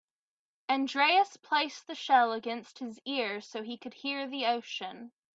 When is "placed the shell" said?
1.37-2.31